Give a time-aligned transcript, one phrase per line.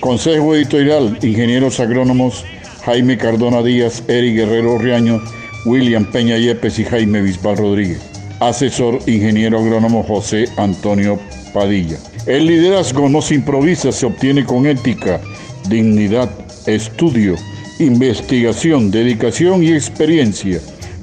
[0.00, 2.44] Consejo Editorial, Ingenieros Agrónomos
[2.84, 5.22] Jaime Cardona Díaz, Eric Guerrero Riaño,
[5.66, 8.00] William Peña Yepes y Jaime Bisbal Rodríguez.
[8.40, 11.18] Asesor Ingeniero Agrónomo José Antonio
[11.52, 11.98] Padilla.
[12.26, 15.20] El liderazgo no se improvisa, se obtiene con ética,
[15.68, 16.30] dignidad,
[16.66, 17.36] estudio,
[17.82, 20.60] investigación, dedicación y experiencia.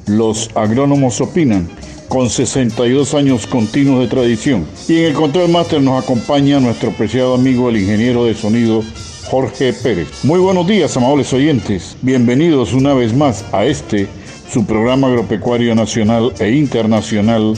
[0.07, 1.69] Los agrónomos opinan
[2.07, 4.65] con 62 años continuos de tradición.
[4.87, 8.83] Y en el control máster nos acompaña nuestro apreciado amigo el ingeniero de sonido
[9.25, 10.07] Jorge Pérez.
[10.23, 11.95] Muy buenos días, amables oyentes.
[12.01, 14.07] Bienvenidos una vez más a este,
[14.51, 17.53] su programa agropecuario nacional e internacional,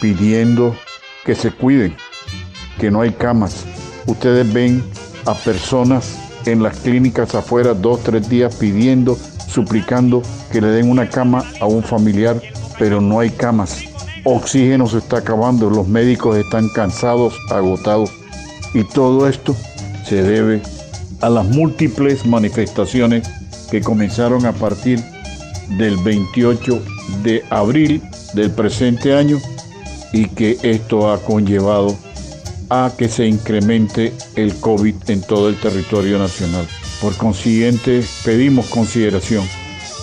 [0.00, 0.76] pidiendo
[1.24, 1.96] que se cuiden,
[2.78, 3.64] que no hay camas.
[4.06, 4.84] Ustedes ven
[5.26, 6.16] a personas
[6.46, 9.18] en las clínicas afuera dos, tres días pidiendo,
[9.54, 10.20] suplicando
[10.50, 12.40] que le den una cama a un familiar,
[12.76, 13.84] pero no hay camas.
[14.24, 18.10] Oxígeno se está acabando, los médicos están cansados, agotados.
[18.74, 19.54] Y todo esto
[20.04, 20.60] se debe
[21.20, 23.28] a las múltiples manifestaciones
[23.70, 25.00] que comenzaron a partir
[25.78, 26.82] del 28
[27.22, 28.02] de abril
[28.34, 29.38] del presente año
[30.12, 31.96] y que esto ha conllevado
[32.70, 36.66] a que se incremente el COVID en todo el territorio nacional.
[37.04, 39.44] Por consiguiente, pedimos consideración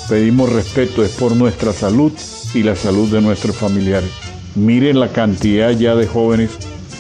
[0.07, 2.11] pedimos respeto es por nuestra salud
[2.53, 4.11] y la salud de nuestros familiares.
[4.53, 6.51] Miren la cantidad ya de jóvenes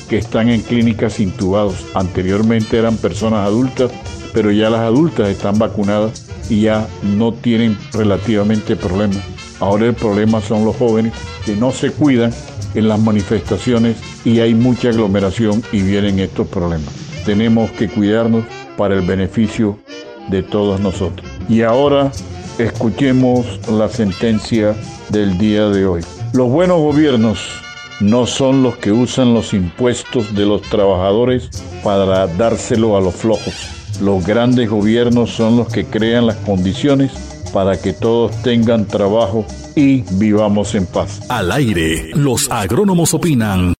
[0.09, 1.85] que están en clínicas intubados.
[1.93, 3.91] Anteriormente eran personas adultas,
[4.33, 9.19] pero ya las adultas están vacunadas y ya no tienen relativamente problemas.
[9.59, 11.13] Ahora el problema son los jóvenes
[11.45, 12.33] que no se cuidan
[12.73, 16.91] en las manifestaciones y hay mucha aglomeración y vienen estos problemas.
[17.23, 18.45] Tenemos que cuidarnos
[18.77, 19.77] para el beneficio
[20.29, 21.29] de todos nosotros.
[21.49, 22.11] Y ahora
[22.57, 24.75] escuchemos la sentencia
[25.09, 26.01] del día de hoy.
[26.33, 27.39] Los buenos gobiernos
[27.99, 31.49] no son los que usan los impuestos de los trabajadores
[31.83, 33.53] para dárselo a los flojos.
[34.01, 37.11] Los grandes gobiernos son los que crean las condiciones
[37.53, 39.45] para que todos tengan trabajo
[39.75, 41.21] y vivamos en paz.
[41.29, 43.73] Al aire, los agrónomos opinan.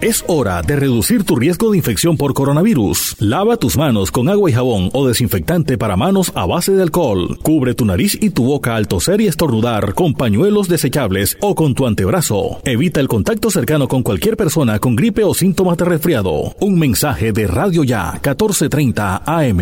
[0.00, 3.16] Es hora de reducir tu riesgo de infección por coronavirus.
[3.18, 7.36] Lava tus manos con agua y jabón o desinfectante para manos a base de alcohol.
[7.42, 11.74] Cubre tu nariz y tu boca al toser y estornudar con pañuelos desechables o con
[11.74, 12.60] tu antebrazo.
[12.64, 16.54] Evita el contacto cercano con cualquier persona con gripe o síntomas de resfriado.
[16.60, 19.60] Un mensaje de Radio Ya 1430 AM.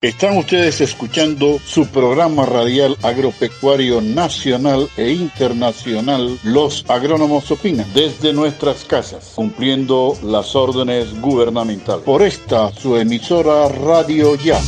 [0.00, 8.84] Están ustedes escuchando su programa radial agropecuario nacional e internacional Los Agrónomos Opinan desde nuestras
[8.84, 12.02] casas, cumpliendo las órdenes gubernamentales.
[12.02, 14.58] Por esta, su emisora Radio Ya.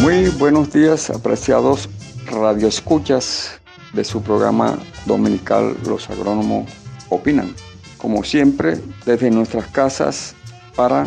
[0.00, 1.86] Muy buenos días, apreciados
[2.24, 3.60] radioescuchas
[3.92, 6.66] de su programa dominical Los Agrónomos
[7.10, 7.54] Opinan.
[7.98, 10.34] Como siempre, desde nuestras casas
[10.76, 11.06] para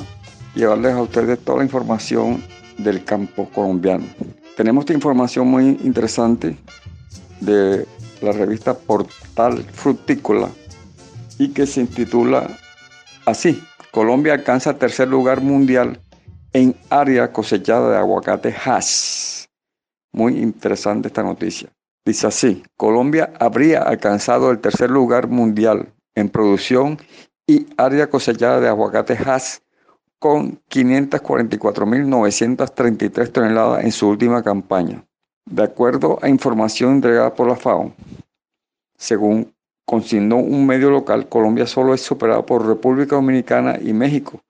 [0.53, 2.43] llevarles a ustedes toda la información
[2.77, 4.05] del campo colombiano.
[4.55, 6.55] Tenemos esta información muy interesante
[7.39, 7.87] de
[8.21, 10.49] la revista Portal Frutícola
[11.39, 12.55] y que se intitula
[13.25, 15.99] así, Colombia alcanza tercer lugar mundial
[16.53, 19.47] en área cosechada de aguacate Hass.
[20.11, 21.69] Muy interesante esta noticia.
[22.05, 26.99] Dice así, Colombia habría alcanzado el tercer lugar mundial en producción
[27.47, 29.63] y área cosechada de aguacate Hass
[30.19, 35.03] con 544.933 toneladas en su última campaña.
[35.45, 37.91] De acuerdo a información entregada por la FAO,
[38.97, 39.54] según
[39.85, 44.41] consignó un medio local, Colombia solo es superado por República Dominicana y México,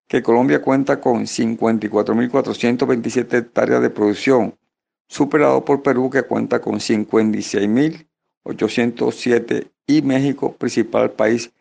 [0.08, 4.56] que Colombia cuenta con 54.427 hectáreas de producción,
[5.08, 11.52] superado por Perú que cuenta con 56.807 y México, principal país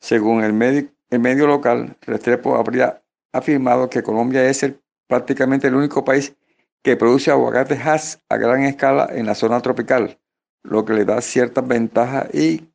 [0.00, 4.64] Según el medio, el local, Restrepo habría afirmado que Colombia es
[5.06, 6.34] prácticamente el único país
[6.82, 10.18] que produce aguacate Hass a gran escala en la zona tropical,
[10.62, 12.68] lo que le da cierta ventaja y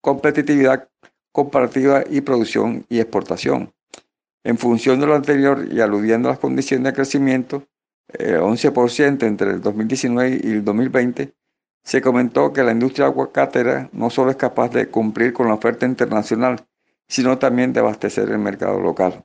[0.00, 0.88] competitividad
[1.34, 3.74] comparativa y producción y exportación.
[4.44, 7.64] En función de lo anterior y aludiendo a las condiciones de crecimiento,
[8.06, 11.34] el 11% entre el 2019 y el 2020,
[11.82, 15.86] se comentó que la industria aguacatera no solo es capaz de cumplir con la oferta
[15.86, 16.64] internacional,
[17.08, 19.24] sino también de abastecer el mercado local.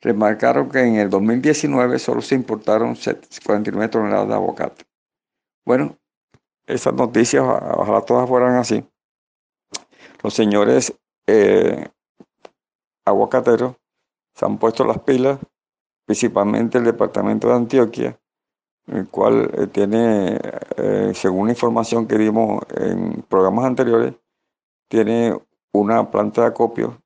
[0.00, 2.96] Remarcaron que en el 2019 solo se importaron
[3.44, 4.84] 49 toneladas de aguacate.
[5.64, 5.96] Bueno,
[6.66, 8.84] esas noticias, ojalá todas fueran así.
[10.20, 10.92] Los señores
[11.26, 11.88] eh,
[13.04, 13.74] aguacateros
[14.34, 15.38] se han puesto las pilas,
[16.06, 18.18] principalmente el departamento de Antioquia,
[18.86, 20.40] el cual eh, tiene,
[20.76, 24.14] eh, según la información que dimos en programas anteriores,
[24.88, 25.36] tiene
[25.72, 27.02] una planta de acopio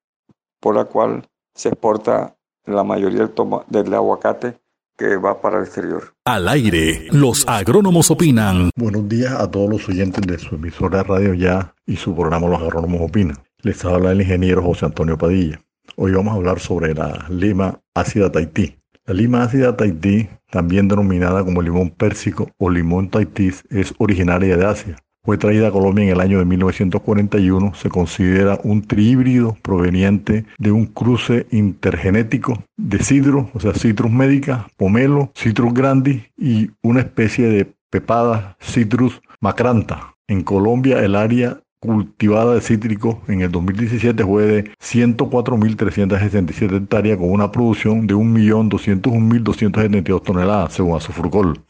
[0.60, 3.30] por la cual se exporta la mayoría
[3.68, 4.58] del aguacate
[4.96, 6.14] que va para el exterior.
[6.24, 8.70] Al aire, los agrónomos opinan.
[8.76, 12.62] Buenos días a todos los oyentes de su emisora Radio Ya y su programa Los
[12.62, 13.45] Agrónomos Opinan.
[13.66, 15.60] Les habla el ingeniero José Antonio Padilla.
[15.96, 18.76] Hoy vamos a hablar sobre la lima ácida Tahití.
[19.06, 24.64] La lima ácida Tahití, también denominada como limón pérsico o limón Tahití, es originaria de
[24.64, 24.96] Asia.
[25.24, 27.74] Fue traída a Colombia en el año de 1941.
[27.74, 34.68] Se considera un trihíbrido proveniente de un cruce intergenético de cidro, o sea, citrus medica,
[34.76, 40.14] pomelo, citrus grandi y una especie de pepada citrus macranta.
[40.28, 47.30] En Colombia el área cultivada de cítricos en el 2017 fue de 104.367 hectáreas con
[47.30, 51.60] una producción de 1.201.272 toneladas según Azufrucol.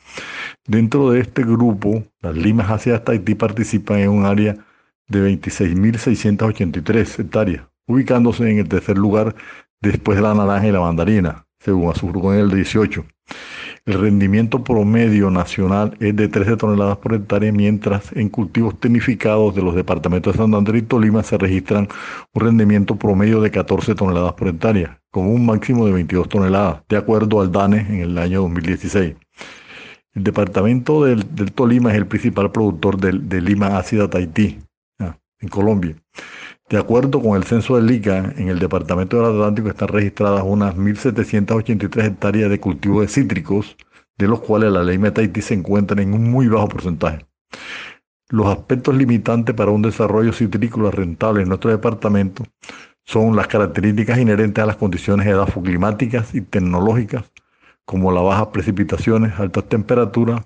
[0.67, 4.57] Dentro de este grupo, las limas hacia Tahití participan en un área
[5.09, 9.37] de 26.683 hectáreas, ubicándose en el tercer lugar
[9.81, 13.05] después de la naranja y la mandarina, según Azufrucol en el 18.
[13.87, 19.63] El rendimiento promedio nacional es de 13 toneladas por hectárea, mientras en cultivos tecnificados de
[19.63, 21.87] los departamentos de Santander y Tolima se registran
[22.33, 26.97] un rendimiento promedio de 14 toneladas por hectárea, con un máximo de 22 toneladas, de
[26.97, 29.15] acuerdo al DANE en el año 2016.
[30.15, 34.59] El departamento del, Tolima es el principal productor de, lima ácida Tahití,
[35.39, 35.95] en Colombia.
[36.69, 40.75] De acuerdo con el censo del ICA, en el departamento del Atlántico están registradas unas
[40.75, 43.77] 1.783 hectáreas de cultivo de cítricos,
[44.19, 47.25] de los cuales la ley Tahití se encuentra en un muy bajo porcentaje.
[48.31, 52.43] Los aspectos limitantes para un desarrollo citrícola rentable en nuestro departamento
[53.05, 57.31] son las características inherentes a las condiciones edafoclimáticas y tecnológicas,
[57.85, 60.43] como las bajas precipitaciones, altas temperaturas,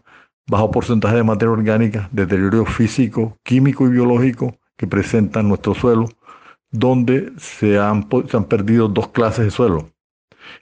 [0.47, 6.07] bajo porcentaje de materia orgánica, deterioro físico, químico y biológico que presentan nuestro suelo,
[6.71, 9.91] donde se han, se han perdido dos clases de suelo.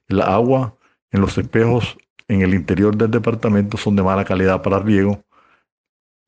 [0.08, 0.74] El agua
[1.12, 1.96] en los espejos
[2.26, 5.22] en el interior del departamento son de mala calidad para riego,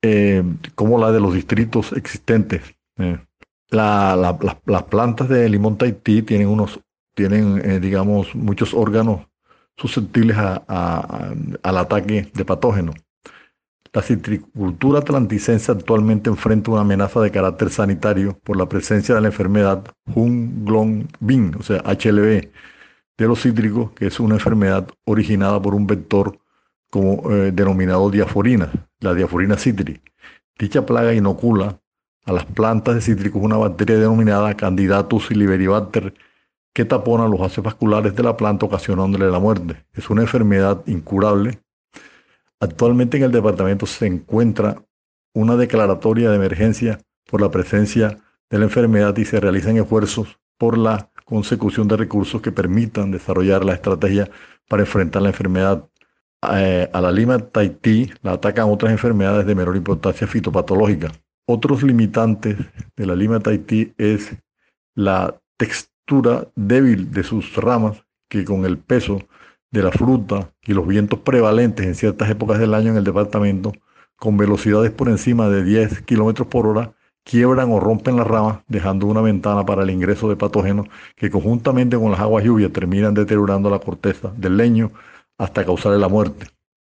[0.01, 0.41] eh,
[0.73, 2.61] como la de los distritos existentes.
[2.97, 3.19] Eh,
[3.71, 6.79] las plantas de limón Tahití tienen unos,
[7.13, 9.27] tienen, eh, digamos, muchos órganos
[9.75, 12.95] susceptibles al ataque de patógenos.
[13.93, 19.27] La citricultura atlanticense actualmente enfrenta una amenaza de carácter sanitario por la presencia de la
[19.27, 19.83] enfermedad
[21.19, 22.49] Bin, o sea, HLB,
[23.17, 26.39] de los cítricos, que es una enfermedad originada por un vector
[26.89, 30.01] como, eh, denominado diaforina, la diaforina citri.
[30.57, 31.79] Dicha plaga inocula
[32.25, 36.13] a las plantas de cítricos una bacteria denominada Candidatus liberibacter
[36.73, 39.83] que tapona los vasos vasculares de la planta ocasionándole la muerte.
[39.93, 41.59] Es una enfermedad incurable.
[42.61, 44.85] Actualmente en el departamento se encuentra
[45.33, 48.19] una declaratoria de emergencia por la presencia
[48.51, 53.65] de la enfermedad y se realizan esfuerzos por la consecución de recursos que permitan desarrollar
[53.65, 54.29] la estrategia
[54.69, 55.89] para enfrentar la enfermedad.
[56.53, 61.11] Eh, a la lima Tahití la atacan otras enfermedades de menor importancia fitopatológica.
[61.47, 62.57] Otros limitantes
[62.95, 64.35] de la lima Tahití es
[64.93, 69.19] la textura débil de sus ramas que con el peso
[69.71, 73.71] de la fruta y los vientos prevalentes en ciertas épocas del año en el departamento,
[74.17, 79.05] con velocidades por encima de 10 km por hora, quiebran o rompen las ramas, dejando
[79.07, 83.69] una ventana para el ingreso de patógenos que conjuntamente con las aguas lluvias terminan deteriorando
[83.69, 84.91] la corteza del leño
[85.37, 86.47] hasta causarle la muerte.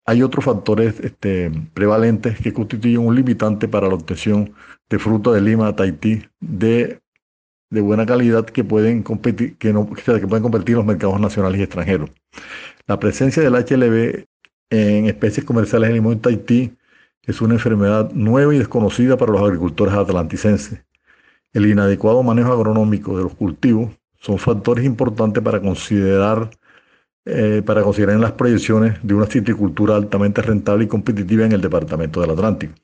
[0.05, 4.53] Hay otros factores este, prevalentes que constituyen un limitante para la obtención
[4.91, 7.01] de fruta de lima Tahití de,
[7.73, 11.63] de buena calidad que pueden, competir, que, no, pueden competir en los mercados nacionales y
[11.63, 12.11] extranjeros.
[12.87, 14.27] La presencia del HLB
[14.69, 16.77] en especies comerciales de limón Tahití
[17.23, 20.85] es una enfermedad nueva y desconocida para los agricultores atlanticenses.
[21.55, 26.51] El inadecuado manejo agronómico de los cultivos son factores importantes para considerar,
[27.25, 31.63] eh, para considerar en las proyecciones de una citricultura altamente rentable y competitiva en el
[31.63, 32.75] departamento del Atlántico.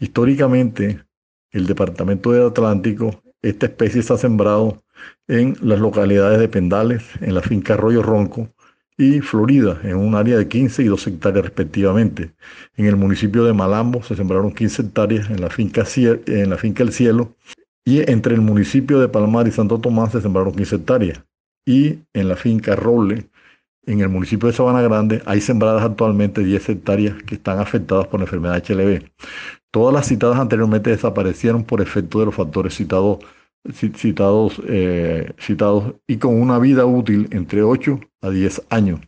[0.00, 1.02] Históricamente,
[1.50, 4.82] el departamento del Atlántico, esta especie está sembrado
[5.28, 8.48] en las localidades de Pendales, en la finca Arroyo Ronco,
[8.96, 12.32] y Florida, en un área de 15 y 2 hectáreas respectivamente.
[12.76, 16.82] En el municipio de Malambo se sembraron 15 hectáreas en la finca, en la finca
[16.82, 17.36] El Cielo
[17.84, 21.22] y entre el municipio de Palmar y Santo Tomás se sembraron 15 hectáreas.
[21.64, 23.28] Y en la finca Roble,
[23.88, 28.20] en el municipio de Sabana Grande, hay sembradas actualmente 10 hectáreas que están afectadas por
[28.20, 29.02] la enfermedad HLB.
[29.70, 33.18] Todas las citadas anteriormente desaparecieron por efecto de los factores citados
[33.72, 39.00] citados, eh, citados y con una vida útil entre 8 a 10 años.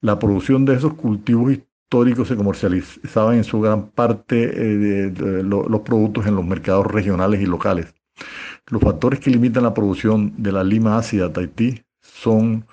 [0.00, 5.80] La producción de esos cultivos históricos se comercializaba en su gran parte eh, de, los
[5.82, 7.94] productos en los mercados regionales y locales.
[8.68, 12.66] Los factores que limitan la producción de la lima ácida Tahití son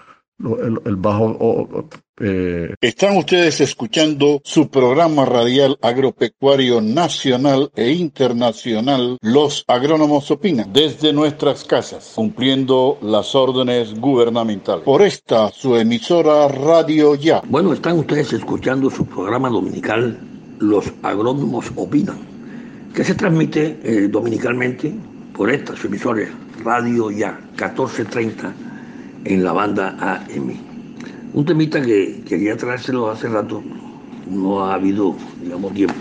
[0.86, 1.90] el, bajo...
[2.22, 11.14] Eh, Están ustedes escuchando su programa radial agropecuario nacional e internacional, Los Agrónomos Opinan, desde
[11.14, 14.84] nuestras casas, cumpliendo las órdenes gubernamentales.
[14.84, 17.42] Por esta, su emisora Radio Ya.
[17.48, 20.20] Bueno, están ustedes escuchando su programa dominical,
[20.60, 22.18] Los Agrónomos Opinan,
[22.94, 24.94] que se transmite eh, dominicalmente
[25.34, 26.28] por esta, su emisora
[26.66, 28.69] Radio Ya, 1430
[29.26, 30.54] en la banda AM.
[31.34, 33.64] Un temita que quería traérselo hace rato,
[34.30, 35.96] no ha habido, digamos, tiempo.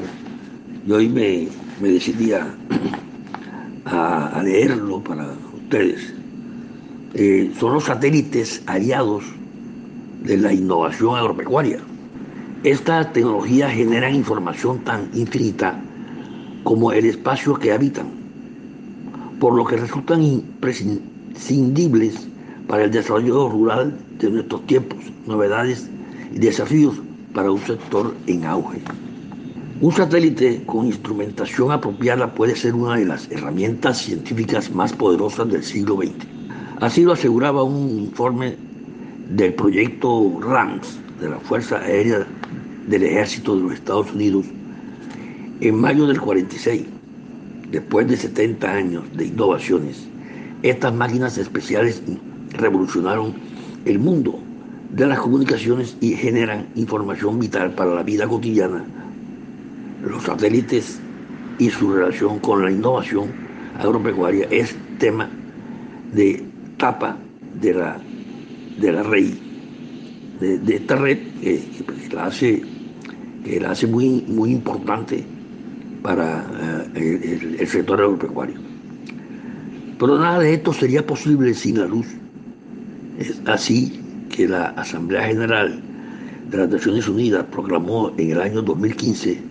[0.87, 1.48] Y hoy me,
[1.81, 2.33] me decidí
[3.85, 6.14] a, leerlo para ustedes.
[7.14, 9.24] Eh, son los satélites aliados
[10.22, 11.78] de la innovación agropecuaria.
[12.64, 15.81] Esta tecnología genera información tan infinita
[16.64, 18.09] como el espacio que habitan,
[19.38, 22.26] por lo que resultan imprescindibles
[22.68, 25.88] para el desarrollo rural de nuestros tiempos, novedades
[26.33, 26.94] y desafíos
[27.35, 28.81] para un sector en auge.
[29.81, 35.62] Un satélite con instrumentación apropiada puede ser una de las herramientas científicas más poderosas del
[35.62, 36.26] siglo XX.
[36.81, 38.57] Así lo aseguraba un informe
[39.31, 42.26] del proyecto RAMS de la Fuerza Aérea
[42.87, 44.46] del Ejército de los Estados Unidos
[45.61, 46.85] en mayo del 46,
[47.70, 50.07] después de 70 años de innovaciones.
[50.62, 52.02] Estas máquinas especiales
[52.53, 53.35] revolucionaron
[53.85, 54.39] el mundo
[54.91, 58.85] de las comunicaciones y generan información vital para la vida cotidiana.
[60.03, 61.01] Los satélites
[61.59, 63.29] y su relación con la innovación
[63.79, 65.29] agropecuaria es tema
[66.13, 66.45] de
[66.77, 67.17] tapa
[67.61, 67.99] de la,
[68.81, 69.39] de la REI.
[70.41, 71.61] de, esta red que,
[72.13, 72.63] la hace,
[73.45, 75.25] que la hace muy, muy importante
[76.03, 78.57] para eh, el, sector agropecuario.
[79.99, 82.07] Pero nada de esto sería posible sin la luz.
[83.18, 84.00] Es así
[84.31, 85.81] que la Asamblea General
[86.50, 89.42] de las Naciones Unidas proclamó en el año 2015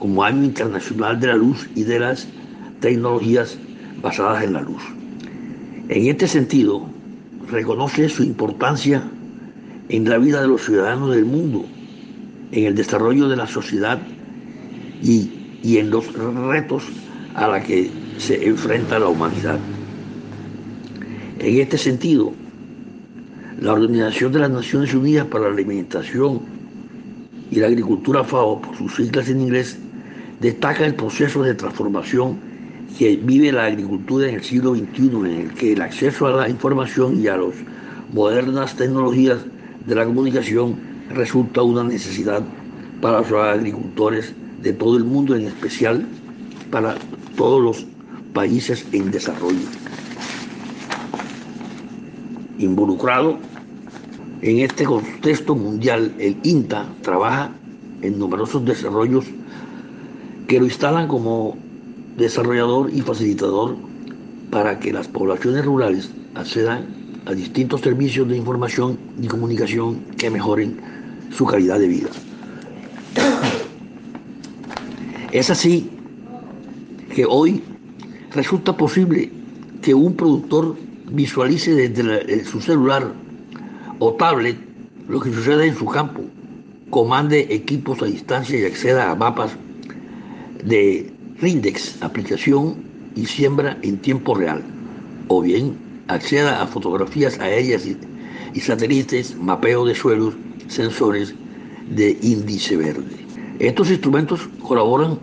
[0.00, 2.26] como Año Internacional de la Luz y de las
[2.80, 3.56] Tecnologías
[4.02, 4.82] basadas en la luz.
[5.88, 6.86] En este sentido,
[7.48, 9.02] reconoce su importancia
[9.88, 11.64] en la vida de los ciudadanos del mundo,
[12.50, 14.00] en el desarrollo de la sociedad
[15.02, 15.30] y,
[15.62, 16.82] en los retos
[17.34, 19.58] a los que se enfrenta la humanidad.
[21.38, 22.34] En este sentido,
[23.60, 26.40] la Organización de las Naciones Unidas para la Alimentación
[27.50, 29.78] y la Agricultura FAO, por sus siglas en inglés,
[30.40, 32.38] destaca el proceso de transformación
[32.98, 36.48] que vive la agricultura en el siglo XXI, en el que el acceso a la
[36.48, 37.54] información y a las
[38.12, 39.38] modernas tecnologías
[39.86, 40.76] de la comunicación
[41.10, 42.42] resulta una necesidad
[43.00, 46.06] para los agricultores de todo el mundo, en especial
[46.70, 46.96] para
[47.36, 47.86] todos los
[48.32, 49.66] países en desarrollo.
[52.58, 53.38] Involucrado
[54.42, 57.50] en este contexto mundial, el INTA trabaja
[58.02, 59.24] en numerosos desarrollos
[60.46, 61.56] que lo instalan como
[62.16, 63.76] desarrollador y facilitador
[64.50, 66.86] para que las poblaciones rurales accedan
[67.26, 70.76] a distintos servicios de información y comunicación que mejoren
[71.30, 72.10] su calidad de vida.
[75.32, 75.90] Es así
[77.14, 77.62] que hoy
[78.32, 79.32] resulta posible
[79.80, 80.76] que un productor
[81.10, 83.12] visualice desde su celular
[83.98, 84.56] o tablet
[85.08, 86.22] lo que sucede en su campo,
[86.90, 89.52] comande equipos a distancia y acceda a mapas
[90.64, 92.76] de Rindex, aplicación
[93.14, 94.62] y siembra en tiempo real,
[95.28, 95.76] o bien
[96.08, 97.86] acceda a fotografías aéreas
[98.54, 100.34] y, satélites, mapeo de suelos,
[100.68, 101.34] sensores
[101.90, 103.26] de índice verde.
[103.58, 105.18] Estos instrumentos colaboran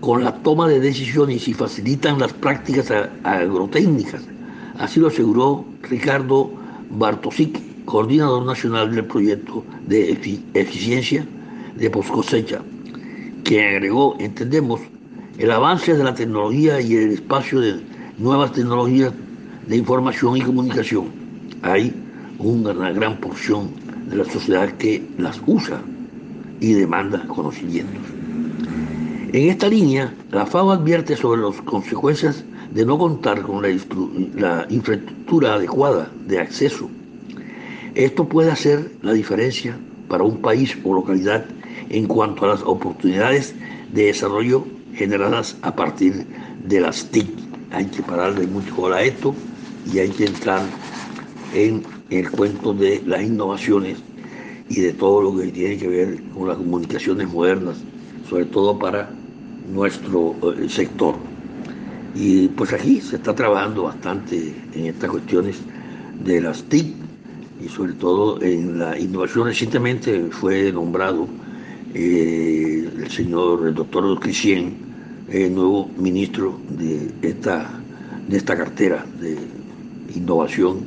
[0.00, 2.90] con la toma de decisiones y facilitan las prácticas
[3.24, 4.22] agrotécnicas.
[4.78, 6.50] Así lo aseguró Ricardo
[6.90, 10.12] Bartosic, coordinador nacional del proyecto de
[10.54, 11.26] eficiencia
[11.76, 12.62] de poscosecha,
[13.44, 14.80] que agregó, entendemos,
[15.38, 17.80] el avance de la tecnología y el espacio de
[18.18, 19.12] nuevas tecnologías
[19.66, 21.06] de información y comunicación.
[21.62, 21.92] Hay
[22.38, 23.70] una gran porción
[24.08, 25.80] de la sociedad que las usa
[26.60, 28.02] y demanda conocimientos.
[29.32, 35.54] En esta línea, la FAO advierte sobre las consecuencias de no contar con la, infraestructura
[35.54, 36.88] adecuada de acceso.
[37.94, 39.76] Esto puede hacer la diferencia
[40.08, 41.44] para un país o localidad
[41.90, 43.54] en cuanto a las oportunidades
[43.92, 46.26] de desarrollo generadas a partir
[46.64, 47.28] de las TIC.
[47.70, 49.34] Hay que pararle mucho bola a esto
[49.92, 50.62] y hay que entrar
[51.54, 53.98] en el cuento de las innovaciones
[54.68, 57.76] y de todo lo que tiene que ver con las comunicaciones modernas,
[58.28, 59.10] sobre todo para
[59.70, 61.31] nuestro eh, sector.
[62.14, 65.56] Y pues aquí se está trabajando bastante en estas cuestiones
[66.24, 66.94] de las TIC
[67.64, 69.46] y sobre todo en la innovación.
[69.46, 71.26] Recientemente fue nombrado
[71.94, 74.74] eh, el señor el doctor Crisien,
[75.30, 77.70] el nuevo ministro de esta,
[78.28, 79.36] de esta cartera de
[80.14, 80.80] innovación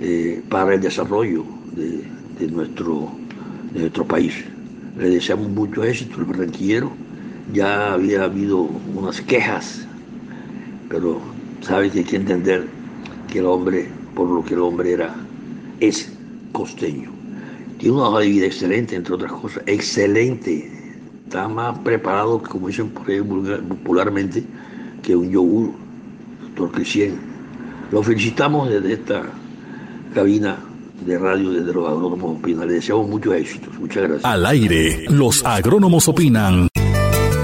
[0.00, 1.44] eh, para el desarrollo
[1.74, 3.10] de, nuestro,
[3.72, 4.32] de nuestro país.
[4.96, 6.92] Le deseamos mucho éxito al barranquillero.
[7.52, 9.87] Ya había habido unas quejas,
[10.88, 11.20] pero
[11.60, 12.66] sabe que hay que entender
[13.30, 15.14] que el hombre, por lo que el hombre era,
[15.80, 16.12] es
[16.52, 17.10] costeño.
[17.78, 20.70] Tiene una hoja de vida excelente, entre otras cosas, excelente.
[21.24, 24.42] Está más preparado, como dicen por ahí popularmente,
[25.02, 25.70] que un yogur,
[26.42, 27.12] doctor Cristian.
[27.92, 29.22] Lo felicitamos desde esta
[30.14, 30.58] cabina
[31.04, 32.66] de radio desde los agrónomos opinan.
[32.66, 33.78] Le deseamos muchos éxitos.
[33.78, 34.24] Muchas gracias.
[34.24, 36.67] Al aire, los agrónomos opinan.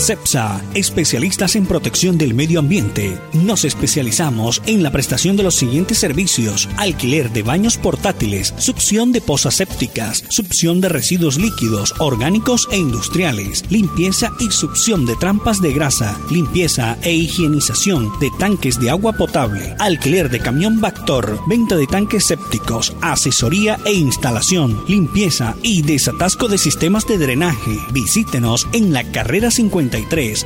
[0.02, 3.16] CEPSA, especialistas en protección del medio ambiente.
[3.32, 9.20] Nos especializamos en la prestación de los siguientes servicios: alquiler de baños portátiles, succión de
[9.20, 15.72] pozas sépticas, succión de residuos líquidos, orgánicos e industriales, limpieza y succión de trampas de
[15.72, 21.86] grasa, limpieza e higienización de tanques de agua potable, alquiler de camión Bactor, venta de
[21.86, 27.78] tanques sépticos, asesoría e instalación, limpieza y desatasco de sistemas de drenaje.
[27.92, 29.91] Visítenos en la carrera 50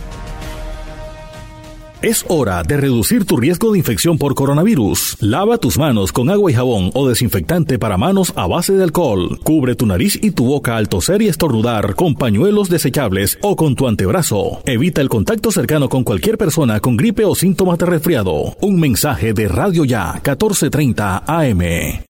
[2.03, 5.17] Es hora de reducir tu riesgo de infección por coronavirus.
[5.19, 9.39] Lava tus manos con agua y jabón o desinfectante para manos a base de alcohol.
[9.43, 13.75] Cubre tu nariz y tu boca al toser y estornudar con pañuelos desechables o con
[13.75, 14.63] tu antebrazo.
[14.65, 18.57] Evita el contacto cercano con cualquier persona con gripe o síntomas de resfriado.
[18.61, 21.61] Un mensaje de Radio Ya 1430 AM.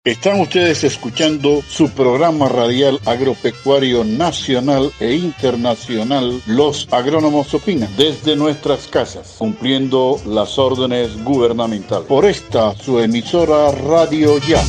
[0.06, 8.88] Están ustedes escuchando su programa radial agropecuario nacional e internacional Los Agrónomos Opinan desde nuestras
[8.88, 12.06] casas, cumpliendo las órdenes gubernamentales.
[12.08, 14.62] Por esta, su emisora Radio Ya.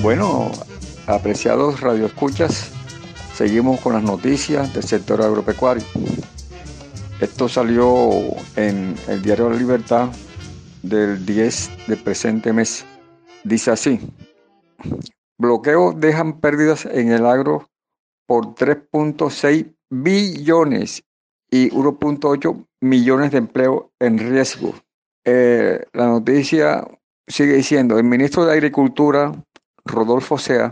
[0.00, 0.50] Bueno,
[1.06, 2.70] apreciados radioescuchas,
[3.34, 5.84] seguimos con las noticias del sector agropecuario.
[7.20, 8.10] Esto salió
[8.56, 10.08] en el diario La Libertad
[10.82, 12.86] del 10 del presente mes.
[13.44, 14.00] Dice así,
[15.36, 17.68] bloqueos dejan pérdidas en el agro
[18.26, 21.05] por 3.6 billones
[21.56, 24.74] y 1.8 millones de empleos en riesgo.
[25.24, 26.86] Eh, la noticia
[27.26, 29.32] sigue diciendo, el ministro de Agricultura,
[29.84, 30.70] Rodolfo Sea,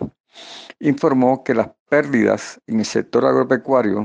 [0.81, 4.05] informó que las pérdidas en el sector agropecuario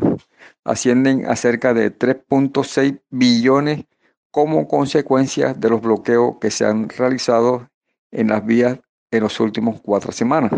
[0.64, 3.86] ascienden a cerca de 3.6 billones
[4.32, 7.68] como consecuencia de los bloqueos que se han realizado
[8.12, 8.80] en las vías
[9.12, 10.52] en las últimas cuatro semanas.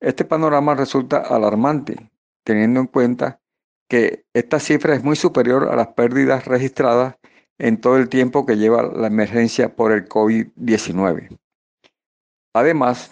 [0.00, 2.10] Este panorama resulta alarmante,
[2.44, 3.39] teniendo en cuenta
[3.90, 7.16] que esta cifra es muy superior a las pérdidas registradas
[7.58, 11.36] en todo el tiempo que lleva la emergencia por el COVID-19.
[12.54, 13.10] Además,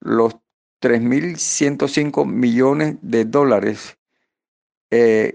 [0.00, 0.36] los
[0.80, 3.98] 3.105 millones de dólares,
[4.90, 5.34] eh,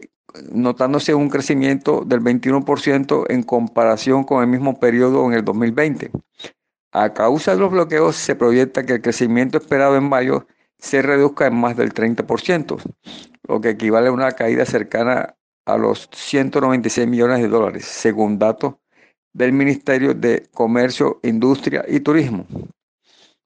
[0.52, 6.12] notándose un crecimiento del 21% en comparación con el mismo periodo en el 2020.
[6.92, 10.48] A causa de los bloqueos, se proyecta que el crecimiento esperado en mayo
[10.80, 12.78] se reduzca en más del 30%,
[13.48, 18.76] lo que equivale a una caída cercana a los 196 millones de dólares, según datos
[19.34, 22.46] del Ministerio de Comercio, Industria y Turismo.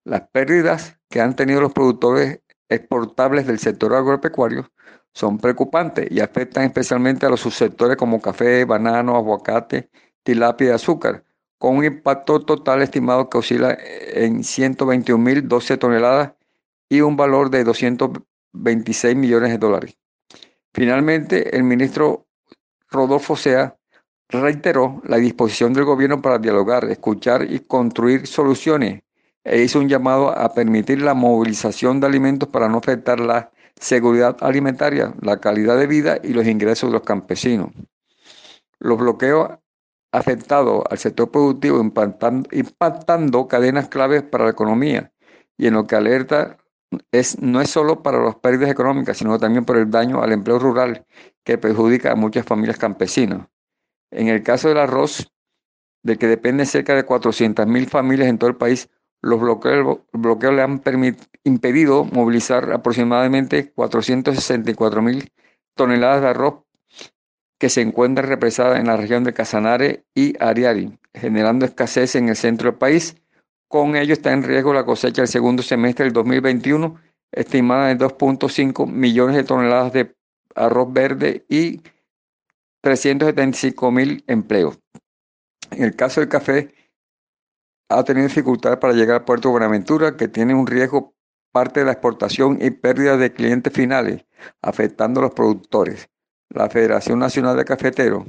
[0.03, 4.69] Las pérdidas que han tenido los productores exportables del sector agropecuario
[5.13, 9.89] son preocupantes y afectan especialmente a los subsectores como café, banano, aguacate,
[10.23, 11.23] tilapia y azúcar,
[11.57, 16.33] con un impacto total estimado que oscila en 121.012 toneladas
[16.89, 19.97] y un valor de 226 millones de dólares.
[20.73, 22.27] Finalmente, el ministro
[22.89, 23.75] Rodolfo Sea
[24.29, 29.01] reiteró la disposición del gobierno para dialogar, escuchar y construir soluciones
[29.43, 34.35] e hizo un llamado a permitir la movilización de alimentos para no afectar la seguridad
[34.41, 37.69] alimentaria, la calidad de vida y los ingresos de los campesinos.
[38.79, 39.51] Los bloqueos
[40.11, 45.11] afectados al sector productivo impactando, impactando cadenas claves para la economía
[45.57, 46.57] y en lo que alerta
[47.11, 50.59] es, no es solo para las pérdidas económicas, sino también por el daño al empleo
[50.59, 51.05] rural
[51.43, 53.47] que perjudica a muchas familias campesinas.
[54.11, 55.31] En el caso del arroz,
[56.03, 58.89] de que depende cerca de 400.000 familias en todo el país,
[59.21, 60.81] los bloqueos, le han
[61.43, 65.31] impedido movilizar aproximadamente 464.000
[65.75, 66.63] toneladas de arroz
[67.59, 72.35] que se encuentran represadas en la región de Casanare y Ariari, generando escasez en el
[72.35, 73.15] centro del país.
[73.67, 76.95] Con ello está en riesgo la cosecha del segundo semestre del 2021,
[77.31, 80.15] estimada en 2.5 millones de toneladas de
[80.55, 81.81] arroz verde y
[82.87, 84.79] 375 mil empleos.
[85.71, 86.73] En el caso del café,
[87.89, 91.13] ha tenido dificultades para llegar al puerto Buenaventura, que tiene un riesgo
[91.51, 94.25] parte de la exportación y pérdida de clientes finales,
[94.61, 96.09] afectando a los productores.
[96.47, 98.23] La Federación Nacional de Cafeteros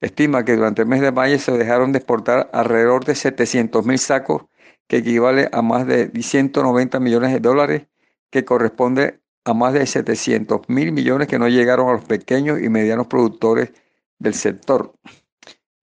[0.00, 3.98] estima que durante el mes de mayo se dejaron de exportar alrededor de 700 mil
[3.98, 4.44] sacos
[4.86, 7.88] que equivale a más de 190 millones de dólares,
[8.30, 12.68] que corresponde a más de 700 mil millones que no llegaron a los pequeños y
[12.68, 13.72] medianos productores
[14.18, 14.92] del sector.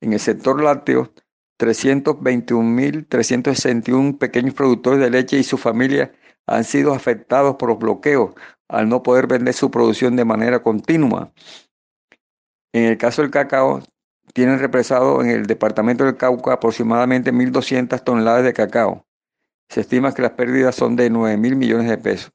[0.01, 1.11] En el sector lácteo,
[1.59, 6.11] 321.361 pequeños productores de leche y su familia
[6.47, 8.33] han sido afectados por los bloqueos
[8.67, 11.31] al no poder vender su producción de manera continua.
[12.73, 13.83] En el caso del cacao,
[14.33, 19.05] tienen represado en el departamento del Cauca aproximadamente 1.200 toneladas de cacao.
[19.69, 22.31] Se estima que las pérdidas son de 9.000 millones de pesos.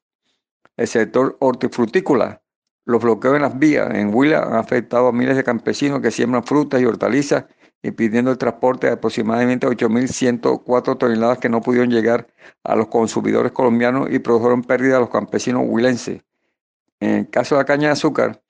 [0.75, 2.41] El sector hortifrutícola,
[2.87, 6.43] los bloqueos en las vías en Huila han afectado a miles de campesinos que siembran
[6.43, 7.45] frutas y hortalizas,
[7.83, 12.27] impidiendo el transporte de aproximadamente 8.104 toneladas que no pudieron llegar
[12.63, 16.21] a los consumidores colombianos y produjeron pérdida a los campesinos huilenses.
[16.99, 18.41] En el caso de la caña de azúcar,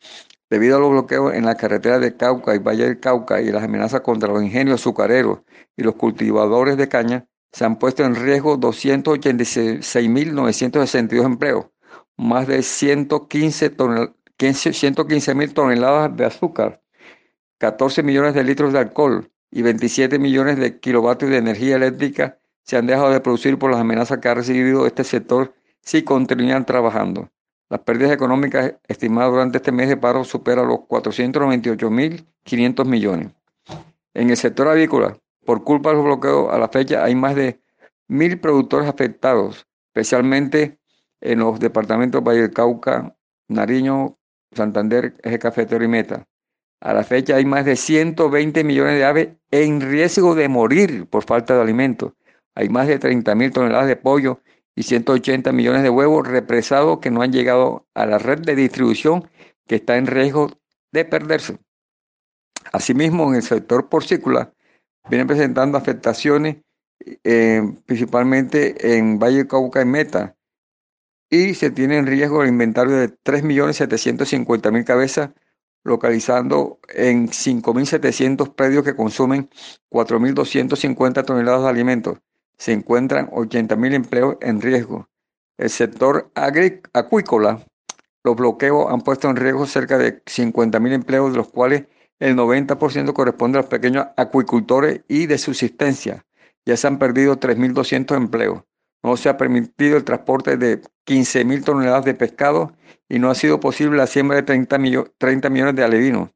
[0.49, 3.63] Debido a los bloqueos en la carretera de Cauca y Valle del Cauca y las
[3.63, 5.39] amenazas contra los ingenios azucareros
[5.75, 11.65] y los cultivadores de caña, se han puesto en riesgo 286.962 empleos,
[12.15, 13.71] más de 115
[15.35, 16.81] mil toneladas de azúcar,
[17.57, 22.77] 14 millones de litros de alcohol y 27 millones de kilovatios de energía eléctrica se
[22.77, 27.29] han dejado de producir por las amenazas que ha recibido este sector si continúan trabajando.
[27.69, 33.31] Las pérdidas económicas estimadas durante este mes de paro superan los 498.500 millones.
[34.13, 37.61] En el sector avícola, por culpa de los bloqueos a la fecha, hay más de
[38.07, 40.79] mil productores afectados, especialmente
[41.21, 43.15] en los departamentos Valle del Cauca,
[43.47, 44.16] Nariño,
[44.53, 46.27] Santander, Eje Cafetero y Meta.
[46.79, 51.23] A la fecha hay más de 120 millones de aves en riesgo de morir por
[51.23, 52.15] falta de alimento.
[52.55, 54.41] Hay más de 30 mil toneladas de pollo
[54.75, 59.27] y 180 millones de huevos represados que no han llegado a la red de distribución
[59.65, 60.51] que está en riesgo
[60.91, 61.57] de perderse.
[62.71, 64.53] Asimismo, en el sector porcícola
[65.09, 66.57] vienen presentando afectaciones
[67.23, 70.36] eh, principalmente en Valle Cauca y Meta
[71.29, 75.29] y se tiene en riesgo el inventario de 3.750.000 cabezas
[75.83, 79.49] localizando en 5.700 predios que consumen
[79.89, 82.17] 4.250 toneladas de alimentos.
[82.57, 85.07] Se encuentran 80.000 empleos en riesgo.
[85.57, 87.65] El sector acuícola,
[88.23, 91.85] los bloqueos han puesto en riesgo cerca de 50.000 empleos, de los cuales
[92.19, 96.25] el 90% corresponde a los pequeños acuicultores y de subsistencia.
[96.65, 98.63] Ya se han perdido 3.200 empleos.
[99.03, 102.73] No se ha permitido el transporte de 15.000 toneladas de pescado
[103.07, 104.77] y no ha sido posible la siembra de 30,
[105.49, 106.29] millones de alevinos.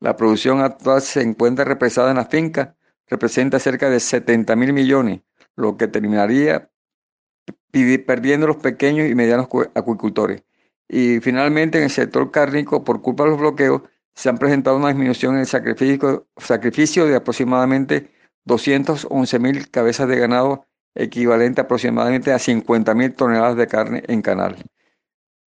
[0.00, 2.76] La producción actual se encuentra represada en la finca,
[3.08, 5.20] representa cerca de 70 mil millones,
[5.56, 6.70] lo que terminaría
[8.06, 10.44] perdiendo los pequeños y medianos acuicultores.
[10.88, 13.82] Y finalmente en el sector cárnico, por culpa de los bloqueos,
[14.14, 18.12] se han presentado una disminución en el sacrificio, sacrificio de aproximadamente
[18.44, 24.56] 211 mil cabezas de ganado, equivalente aproximadamente a 50 mil toneladas de carne en canal.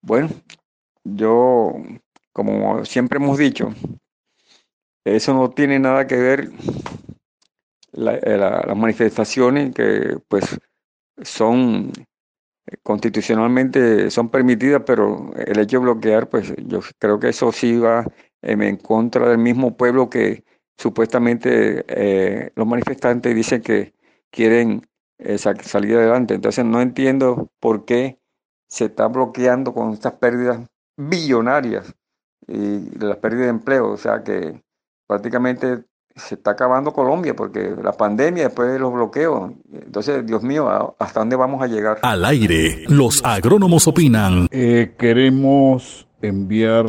[0.03, 0.29] Bueno,
[1.05, 1.75] yo,
[2.33, 3.75] como siempre hemos dicho,
[5.05, 6.51] eso no tiene nada que ver
[7.97, 10.59] eh, las manifestaciones que pues
[11.23, 11.93] son
[12.83, 18.05] constitucionalmente son permitidas, pero el hecho de bloquear, pues yo creo que eso sí va
[18.43, 20.45] en contra del mismo pueblo que
[20.77, 23.95] supuestamente eh, los manifestantes dicen que
[24.31, 24.87] quieren
[25.19, 26.35] eh, salir adelante.
[26.35, 28.19] Entonces no entiendo por qué
[28.69, 30.61] se está bloqueando con estas pérdidas
[30.97, 31.95] billonarias
[32.47, 33.91] y las pérdidas de empleo.
[33.91, 34.63] O sea que
[35.07, 35.85] prácticamente
[36.17, 39.53] se está acabando Colombia porque la pandemia después de los bloqueos.
[39.73, 41.99] Entonces, Dios mío, ¿hasta dónde vamos a llegar?
[42.03, 44.49] Al aire, los agrónomos opinan.
[44.51, 46.87] Eh, queremos enviar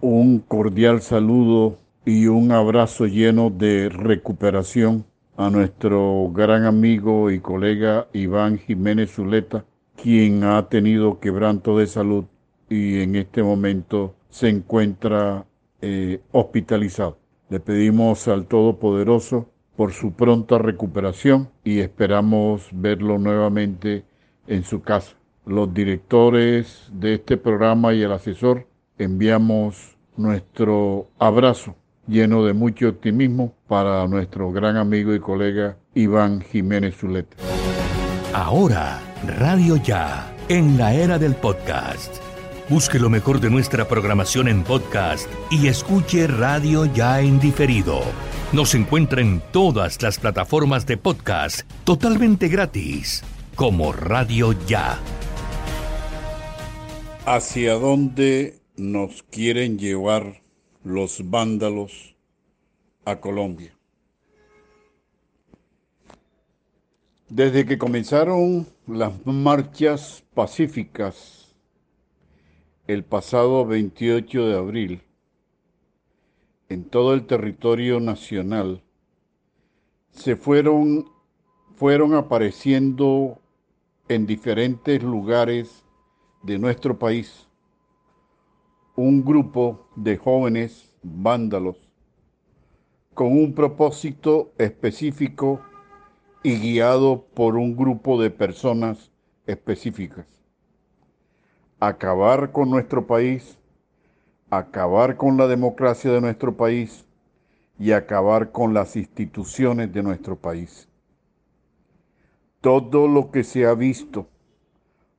[0.00, 5.04] un cordial saludo y un abrazo lleno de recuperación
[5.40, 9.64] a nuestro gran amigo y colega Iván Jiménez Zuleta,
[9.96, 12.26] quien ha tenido quebranto de salud
[12.68, 15.46] y en este momento se encuentra
[15.80, 17.16] eh, hospitalizado.
[17.48, 24.04] Le pedimos al Todopoderoso por su pronta recuperación y esperamos verlo nuevamente
[24.46, 25.16] en su casa.
[25.46, 28.66] Los directores de este programa y el asesor
[28.98, 31.76] enviamos nuestro abrazo
[32.06, 37.36] lleno de mucho optimismo para nuestro gran amigo y colega Iván Jiménez Zuleta.
[38.32, 42.16] Ahora, Radio Ya, en la era del podcast.
[42.68, 48.00] Busque lo mejor de nuestra programación en podcast y escuche Radio Ya en diferido.
[48.52, 53.24] Nos encuentra en todas las plataformas de podcast totalmente gratis,
[53.56, 54.98] como Radio Ya.
[57.26, 60.40] ¿Hacia dónde nos quieren llevar
[60.82, 62.16] los vándalos
[63.04, 63.76] a Colombia.
[67.28, 71.54] Desde que comenzaron las marchas pacíficas
[72.86, 75.02] el pasado 28 de abril
[76.68, 78.82] en todo el territorio nacional,
[80.10, 81.08] se fueron,
[81.76, 83.38] fueron apareciendo
[84.08, 85.84] en diferentes lugares
[86.42, 87.49] de nuestro país
[89.02, 91.90] un grupo de jóvenes vándalos
[93.14, 95.62] con un propósito específico
[96.42, 99.10] y guiado por un grupo de personas
[99.46, 100.26] específicas.
[101.80, 103.58] Acabar con nuestro país,
[104.50, 107.06] acabar con la democracia de nuestro país
[107.78, 110.90] y acabar con las instituciones de nuestro país.
[112.60, 114.28] Todo lo que se ha visto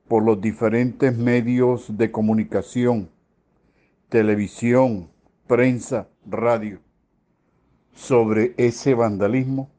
[0.07, 3.09] por los diferentes medios de comunicación,
[4.11, 5.09] televisión,
[5.47, 6.81] prensa, radio
[7.93, 9.71] sobre ese vandalismo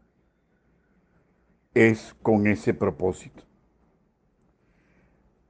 [1.75, 3.43] es con ese propósito.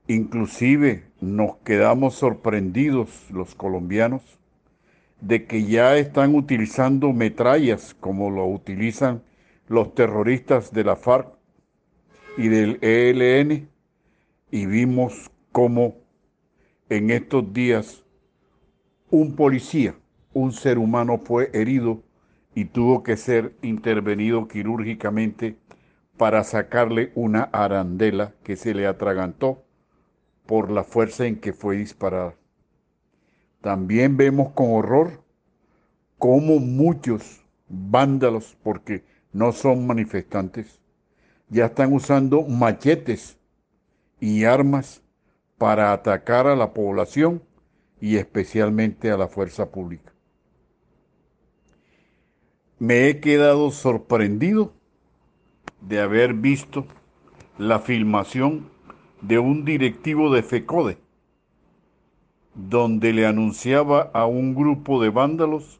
[0.07, 4.21] Inclusive nos quedamos sorprendidos los colombianos
[5.21, 9.23] de que ya están utilizando metrallas como lo utilizan
[9.69, 11.29] los terroristas de la FARC
[12.37, 13.69] y del ELN
[14.51, 15.95] y vimos cómo
[16.89, 18.02] en estos días
[19.13, 19.93] un policía,
[20.33, 22.01] un ser humano fue herido
[22.55, 25.55] y tuvo que ser intervenido quirúrgicamente
[26.17, 29.65] para sacarle una arandela que se le atragantó
[30.47, 32.33] por la fuerza en que fue disparada.
[33.61, 35.23] También vemos con horror
[36.17, 40.81] cómo muchos vándalos, porque no son manifestantes,
[41.49, 43.37] ya están usando machetes
[44.19, 45.03] y armas
[45.59, 47.43] para atacar a la población
[48.03, 50.11] y especialmente a la fuerza pública.
[52.77, 54.73] Me he quedado sorprendido
[55.79, 56.85] de haber visto
[57.57, 58.69] la filmación
[59.21, 60.97] de un directivo de FECODE,
[62.55, 65.79] donde le anunciaba a un grupo de vándalos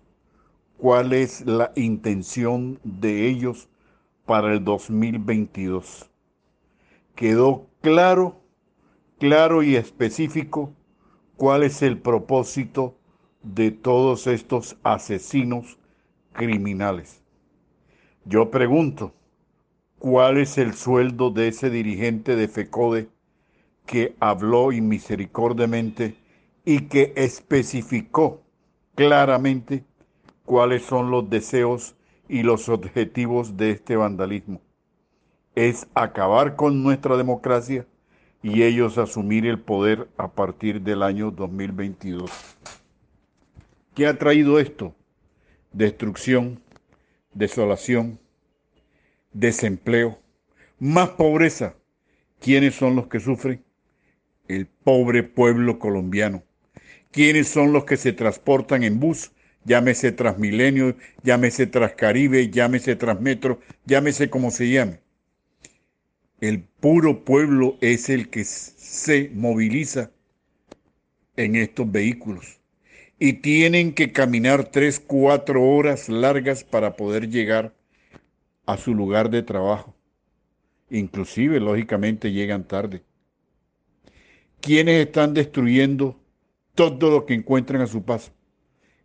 [0.78, 3.68] cuál es la intención de ellos
[4.26, 6.10] para el 2022.
[7.16, 8.40] Quedó claro,
[9.20, 10.74] claro y específico
[11.38, 12.96] cuál es el propósito
[13.42, 15.78] de todos estos asesinos
[16.32, 17.22] criminales.
[18.26, 19.14] Yo pregunto,
[20.00, 23.10] ¿cuál es el sueldo de ese dirigente de FECODE
[23.86, 26.16] que habló inmisericordiamente
[26.66, 28.42] y que especificó
[28.96, 29.84] claramente
[30.46, 31.96] cuáles son los deseos
[32.28, 34.62] y los objetivos de este vandalismo.
[35.56, 37.86] Es acabar con nuestra democracia
[38.44, 42.30] y ellos asumir el poder a partir del año 2022.
[43.96, 44.94] ¿Qué ha traído esto?
[45.72, 46.62] Destrucción,
[47.34, 48.20] desolación,
[49.32, 50.20] desempleo,
[50.78, 51.76] más pobreza.
[52.40, 53.64] ¿Quiénes son los que sufren?
[54.48, 56.44] El pobre pueblo colombiano.
[57.10, 59.32] ¿Quiénes son los que se transportan en bus
[59.66, 65.03] llámese Transmilenio, llámese Transcaribe, llámese Transmetro, llámese como se llame.
[66.44, 70.12] El puro pueblo es el que se moviliza
[71.38, 72.60] en estos vehículos
[73.18, 77.74] y tienen que caminar tres, cuatro horas largas para poder llegar
[78.66, 79.96] a su lugar de trabajo.
[80.90, 83.04] Inclusive, lógicamente, llegan tarde.
[84.60, 86.20] ¿Quiénes están destruyendo
[86.76, 88.34] todo lo que encuentran a su paso?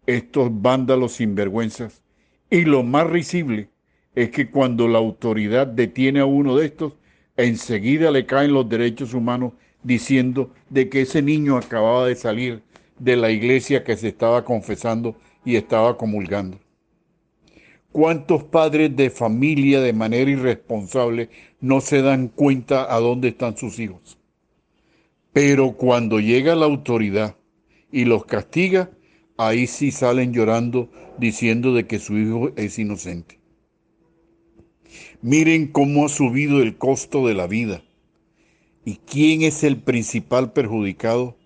[0.06, 2.02] estos vándalos sinvergüenzas.
[2.50, 3.70] Y lo más risible
[4.16, 6.94] es que cuando la autoridad detiene a uno de estos,
[7.38, 12.62] enseguida le caen los derechos humanos diciendo de que ese niño acababa de salir
[12.98, 16.58] de la iglesia que se estaba confesando y estaba comulgando.
[17.92, 21.30] ¿Cuántos padres de familia de manera irresponsable
[21.60, 24.18] no se dan cuenta a dónde están sus hijos?
[25.32, 27.36] Pero cuando llega la autoridad
[27.90, 28.90] y los castiga,
[29.36, 33.37] ahí sí salen llorando diciendo de que su hijo es inocente.
[35.20, 37.82] Miren cómo ha subido el costo de la vida.
[38.84, 41.36] ¿Y quién es el principal perjudicado?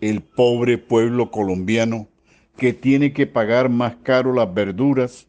[0.00, 2.06] El pobre pueblo colombiano
[2.56, 5.26] que tiene que pagar más caro las verduras,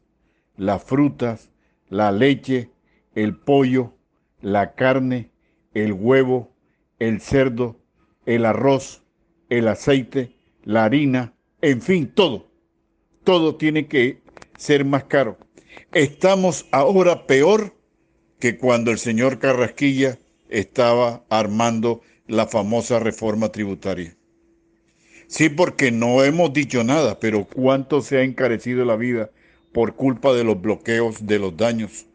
[0.55, 1.49] las frutas,
[1.89, 2.69] la leche,
[3.15, 3.93] el pollo,
[4.39, 5.31] la carne,
[5.73, 6.51] el huevo,
[6.99, 7.79] el cerdo,
[8.27, 9.01] el arroz,
[9.49, 12.51] el aceite, la harina, en fin, todo,
[13.23, 14.21] todo tiene que
[14.57, 15.39] ser más caro.
[15.93, 17.73] Estamos ahora peor
[18.39, 20.19] que cuando el señor Carrasquilla
[20.49, 24.15] estaba armando la famosa reforma tributaria.
[25.27, 29.29] Sí, porque no hemos dicho nada, pero cuánto se ha encarecido la vida
[29.73, 32.05] por culpa de los bloqueos, de los daños.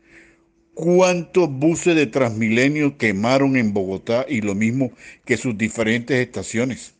[0.75, 4.93] ¿Cuántos buses de Transmilenio quemaron en Bogotá y lo mismo
[5.27, 6.95] que sus diferentes estaciones?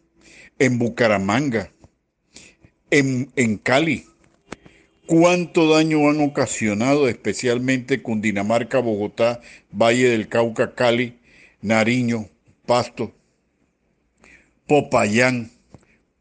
[0.59, 1.73] En Bucaramanga,
[2.91, 4.05] en, Cali.
[5.07, 9.41] ¿Cuánto daño han ocasionado especialmente Cundinamarca, Bogotá,
[9.73, 11.19] Valle del Cauca, Cali,
[11.61, 12.29] Nariño,
[12.67, 13.13] Pasto,
[14.69, 15.51] Popayán?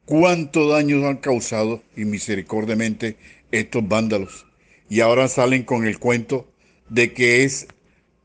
[0.05, 3.17] ¿Cuánto daño han causado y misericordiamente
[3.51, 4.47] estos vándalos?
[4.89, 6.51] Y ahora salen con el cuento
[6.89, 7.67] de que es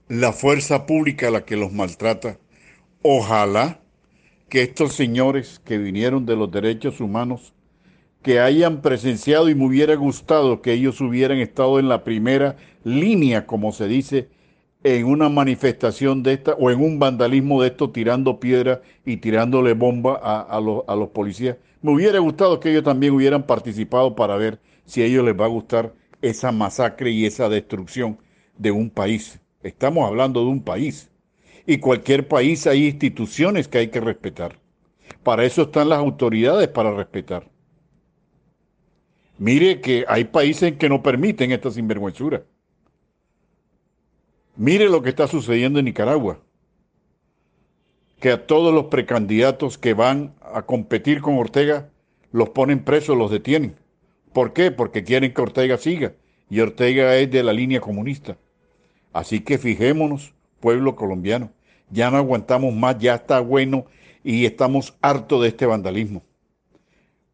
[0.09, 2.39] la fuerza pública la que los maltrata.
[3.03, 3.81] Ojalá
[4.49, 7.53] que estos señores que vinieron de los derechos humanos
[8.27, 13.47] que hayan presenciado y me hubiera gustado que ellos hubieran estado en la primera línea,
[13.47, 14.29] como se dice,
[14.83, 19.75] en una manifestación de esta o en un vandalismo de esto tirando piedra y tirándole
[19.75, 21.57] bomba a, los, a los policías.
[21.83, 25.45] Me hubiera gustado que ellos también hubieran participado para ver si a ellos les va
[25.45, 28.19] a gustar esa masacre y esa destrucción
[28.59, 29.39] de un país.
[29.63, 31.13] Estamos hablando de un país.
[31.65, 34.59] Y cualquier país hay instituciones que hay que respetar.
[35.23, 37.55] Para eso están las autoridades, para respetar.
[39.39, 42.45] Mire que hay países que no permiten esta sinvergüenzura.
[44.57, 46.41] Mire lo que está sucediendo en Nicaragua.
[48.21, 51.91] Que a todos los precandidatos que van a competir con Ortega
[52.33, 53.77] los ponen presos, los detienen.
[54.33, 54.71] ¿Por qué?
[54.71, 56.15] Porque quieren que Ortega siga.
[56.49, 58.39] Y Ortega es de la línea comunista.
[59.13, 61.51] Así que fijémonos, pueblo colombiano.
[61.91, 63.87] Ya no aguantamos más, ya está bueno
[64.25, 66.23] y estamos hartos de este vandalismo.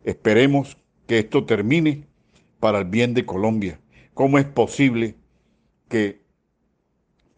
[0.04, 0.76] Esperemos
[1.06, 2.04] que esto termine
[2.60, 3.80] para el bien de Colombia.
[4.14, 5.16] ¿Cómo es posible
[5.88, 6.22] que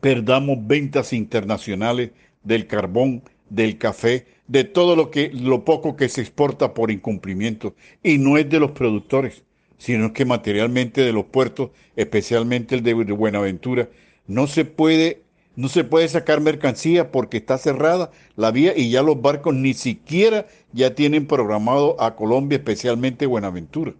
[0.00, 2.10] perdamos ventas internacionales
[2.42, 7.74] del carbón, del café, de todo lo que lo poco que se exporta por incumplimiento
[8.02, 9.44] y no es de los productores,
[9.78, 13.88] sino que materialmente de los puertos, especialmente el de Buenaventura,
[14.26, 15.23] no se puede
[15.56, 19.74] no se puede sacar mercancía porque está cerrada la vía y ya los barcos ni
[19.74, 23.94] siquiera ya tienen programado a Colombia, especialmente Buenaventura.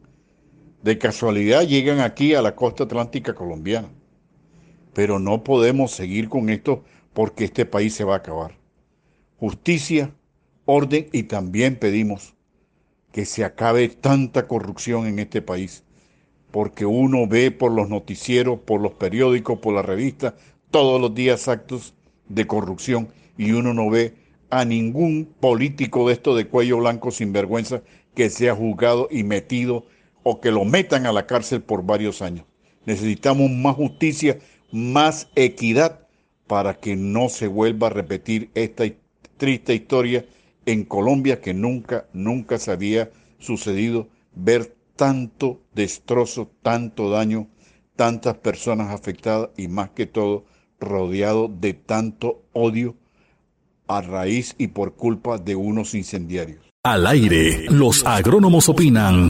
[0.82, 3.88] De casualidad llegan aquí a la costa atlántica colombiana.
[4.92, 8.59] Pero no podemos seguir con esto porque este país se va a acabar.
[9.38, 10.12] Justicia,
[10.64, 12.34] orden y también pedimos
[13.12, 15.84] que se acabe tanta corrupción en este país,
[16.50, 20.34] porque uno ve por los noticieros, por los periódicos, por las revistas,
[20.74, 21.94] todos los días actos
[22.28, 23.08] de corrupción
[23.38, 24.16] y uno no ve
[24.50, 27.82] a ningún político de esto de cuello blanco sin vergüenza
[28.16, 29.86] que sea juzgado y metido
[30.24, 32.44] o que lo metan a la cárcel por varios años.
[32.86, 34.40] Necesitamos más justicia,
[34.72, 36.08] más equidad
[36.48, 38.82] para que no se vuelva a repetir esta
[39.36, 40.26] triste historia
[40.66, 47.46] en Colombia que nunca, nunca se había sucedido ver tanto destrozo, tanto daño,
[47.94, 50.46] tantas personas afectadas y más que todo
[50.85, 52.95] rodeado de tanto odio
[53.87, 56.61] a raíz y por culpa de unos incendiarios.
[56.85, 59.28] Al aire, los agrónomos opinan.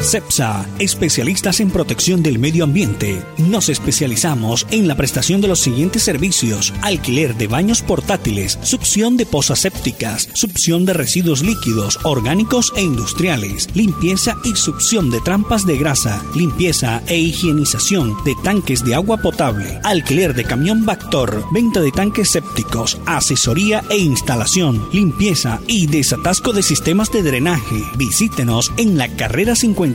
[0.02, 3.22] CEPSA, especialistas en protección del medio ambiente.
[3.38, 9.26] Nos especializamos en la prestación de los siguientes servicios: alquiler de baños portátiles, succión de
[9.26, 15.78] pozas sépticas, succión de residuos líquidos, orgánicos e industriales, limpieza y succión de trampas de
[15.78, 21.92] grasa, limpieza e higienización de tanques de agua potable, alquiler de camión Bactor, venta de
[21.92, 27.84] tanques sépticos, asesoría e instalación, limpieza y desatasco de sistemas de drenaje.
[27.96, 29.91] Visítenos en la carrera 50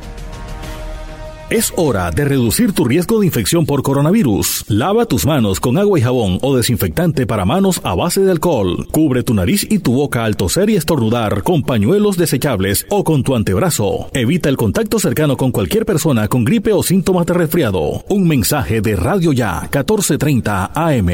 [1.51, 4.66] Es hora de reducir tu riesgo de infección por coronavirus.
[4.68, 8.86] Lava tus manos con agua y jabón o desinfectante para manos a base de alcohol.
[8.90, 13.22] Cubre tu nariz y tu boca al toser y estornudar con pañuelos desechables o con
[13.22, 14.11] tu antebrazo.
[14.12, 18.05] Evita el contacto cercano con cualquier persona con gripe o síntomas de resfriado.
[18.11, 21.09] Un mensaje de Radio Ya 1430 AM.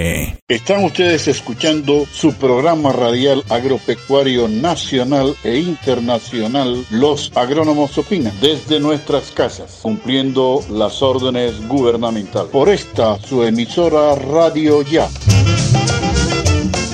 [0.48, 9.30] Están ustedes escuchando su programa radial agropecuario nacional e internacional Los Agrónomos Opinan desde nuestras
[9.30, 10.23] casas, cumpliendo
[10.70, 12.50] las órdenes gubernamentales.
[12.50, 15.06] Por esta, su emisora Radio Ya.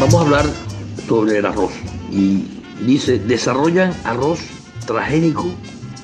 [0.00, 0.46] Vamos a hablar
[1.06, 1.70] sobre el arroz.
[2.10, 2.42] Y
[2.84, 4.40] dice, desarrollan arroz
[4.84, 5.46] transgénico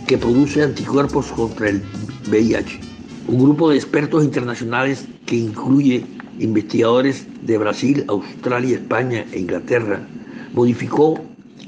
[0.06, 1.82] que produce anticuerpos contra el
[2.30, 2.80] VIH.
[3.26, 6.06] Un grupo de expertos internacionales que incluye
[6.38, 10.00] investigadores de Brasil, Australia, España e Inglaterra
[10.54, 11.18] modificó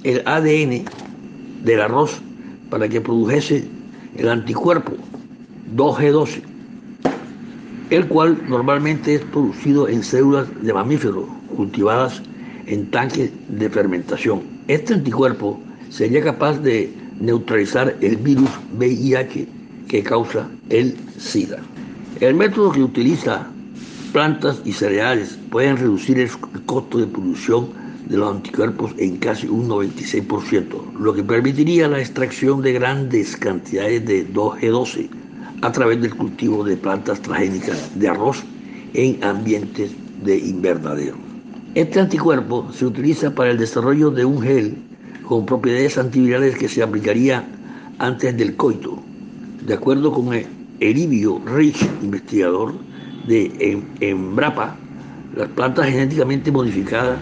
[0.05, 0.85] el ADN
[1.65, 2.21] del arroz
[2.71, 3.65] para que produjese
[4.17, 4.93] el anticuerpo
[5.77, 6.43] 2G12,
[7.91, 12.23] el cual normalmente es producido en células de mamíferos cultivadas
[12.67, 14.43] en tanques de fermentación.
[14.69, 15.59] Este anticuerpo
[15.91, 19.47] sería capaz de neutralizar el virus VIH
[19.89, 21.59] que causa el SIDA.
[22.21, 23.47] El método que utiliza
[24.13, 26.31] plantas y cereales pueden reducir el
[26.67, 27.69] costo de producción
[28.07, 34.05] de los anticuerpos en casi un 96%, lo que permitiría la extracción de grandes cantidades
[34.07, 35.09] de 2G12
[35.63, 38.45] a través del cultivo de plantas transgénicas de arroz
[38.95, 39.91] en ambientes
[40.23, 41.17] de invernadero.
[41.75, 44.79] Este anticuerpo se utiliza para el desarrollo de un gel
[45.23, 47.45] con propiedades antivirales que se aplicaría
[47.99, 48.99] antes del coito.
[49.67, 50.31] De acuerdo con
[50.81, 52.75] Eribio Rich, investigador
[53.27, 54.77] de Embrapa,
[55.37, 57.19] las plantas genéticamente modificadas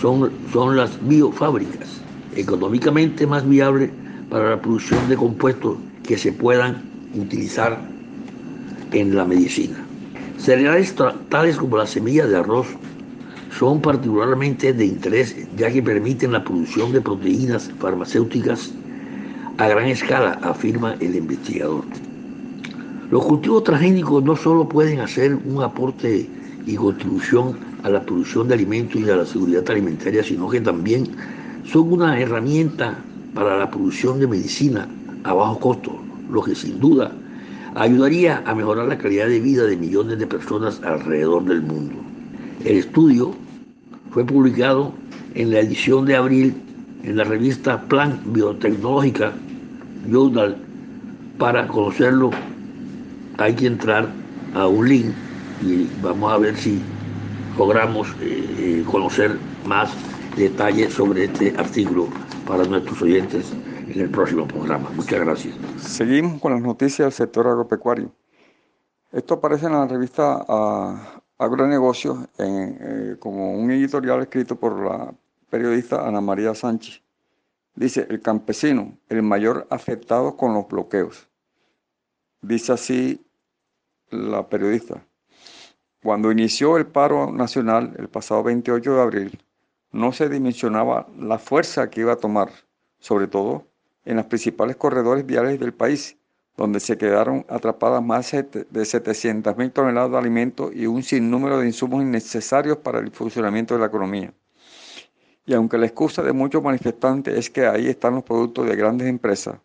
[0.00, 2.00] son, son las biofábricas
[2.36, 3.90] económicamente más viables
[4.30, 7.78] para la producción de compuestos que se puedan utilizar
[8.92, 9.76] en la medicina.
[10.38, 10.94] Cereales
[11.28, 12.66] tales como la semilla de arroz
[13.58, 18.72] son particularmente de interés ya que permiten la producción de proteínas farmacéuticas
[19.58, 21.84] a gran escala, afirma el investigador.
[23.10, 26.28] Los cultivos transgénicos no solo pueden hacer un aporte
[26.66, 31.08] y contribución a la producción de alimentos y a la seguridad alimentaria, sino que también
[31.64, 33.04] son una herramienta
[33.34, 34.88] para la producción de medicina
[35.24, 36.00] a bajo costo,
[36.32, 37.12] lo que sin duda
[37.74, 41.94] ayudaría a mejorar la calidad de vida de millones de personas alrededor del mundo.
[42.64, 43.34] El estudio
[44.10, 44.92] fue publicado
[45.34, 46.54] en la edición de abril
[47.04, 49.32] en la revista Plan Biotecnológica
[50.08, 50.56] Journal.
[51.38, 52.30] Para conocerlo
[53.38, 54.08] hay que entrar
[54.54, 55.06] a un link
[55.62, 56.80] y vamos a ver si
[57.58, 59.90] logramos eh, eh, conocer más
[60.36, 62.08] detalles sobre este artículo
[62.46, 63.52] para nuestros oyentes
[63.94, 64.90] en el próximo programa.
[64.90, 65.54] Muchas gracias.
[65.78, 68.10] Seguimos con las noticias del sector agropecuario.
[69.12, 75.12] Esto aparece en la revista ah, Agronegocios eh, como un editorial escrito por la
[75.50, 77.02] periodista Ana María Sánchez.
[77.74, 81.28] Dice, el campesino, el mayor afectado con los bloqueos.
[82.40, 83.24] Dice así
[84.10, 85.04] la periodista.
[86.02, 89.42] Cuando inició el paro nacional el pasado 28 de abril,
[89.90, 92.50] no se dimensionaba la fuerza que iba a tomar,
[92.98, 93.66] sobre todo
[94.04, 96.16] en los principales corredores viales del país,
[96.56, 101.66] donde se quedaron atrapadas más de 700 mil toneladas de alimentos y un sinnúmero de
[101.66, 104.32] insumos innecesarios para el funcionamiento de la economía.
[105.44, 109.08] Y aunque la excusa de muchos manifestantes es que ahí están los productos de grandes
[109.08, 109.58] empresas,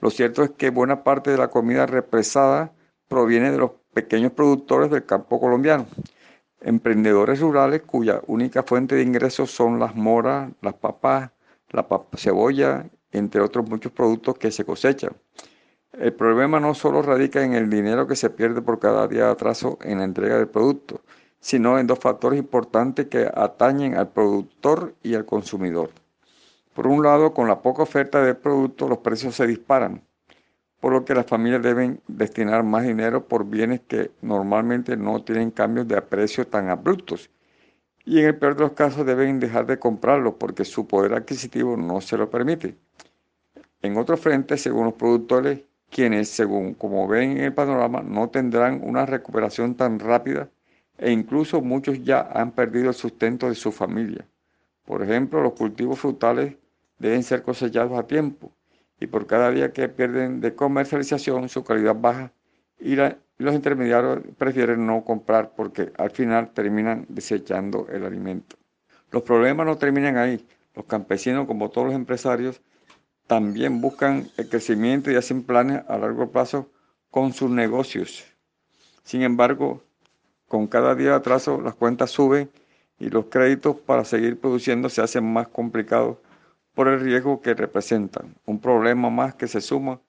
[0.00, 2.72] lo cierto es que buena parte de la comida represada
[3.06, 5.86] proviene de los pequeños productores del campo colombiano,
[6.60, 11.30] emprendedores rurales cuya única fuente de ingresos son las moras, las papas,
[11.70, 15.12] la cebolla entre otros muchos productos que se cosechan.
[15.92, 19.32] El problema no solo radica en el dinero que se pierde por cada día de
[19.32, 21.02] atraso en la entrega del producto,
[21.38, 25.90] sino en dos factores importantes que atañen al productor y al consumidor.
[26.74, 30.02] Por un lado, con la poca oferta de producto, los precios se disparan,
[30.80, 35.50] por lo que las familias deben destinar más dinero por bienes que normalmente no tienen
[35.50, 37.28] cambios de precio tan abruptos
[38.04, 41.76] y en el peor de los casos deben dejar de comprarlos porque su poder adquisitivo
[41.76, 42.76] no se lo permite.
[43.82, 45.60] En otro frente, según los productores,
[45.90, 50.48] quienes, según como ven en el panorama, no tendrán una recuperación tan rápida
[50.98, 54.24] e incluso muchos ya han perdido el sustento de su familia.
[54.84, 56.54] Por ejemplo, los cultivos frutales
[56.98, 58.52] deben ser cosechados a tiempo
[59.00, 62.32] y por cada día que pierden de comercialización su calidad baja
[62.78, 68.56] y los intermediarios prefieren no comprar porque al final terminan desechando el alimento.
[69.10, 70.46] Los problemas no terminan ahí.
[70.74, 72.62] Los campesinos, como todos los empresarios,
[73.26, 76.68] también buscan el crecimiento y hacen planes a largo plazo
[77.10, 78.24] con sus negocios.
[79.04, 79.82] Sin embargo,
[80.48, 82.50] con cada día de atraso las cuentas suben
[82.98, 86.18] y los créditos para seguir produciendo se hacen más complicados
[86.74, 88.34] por el riesgo que representan.
[88.46, 90.00] Un problema más que se suma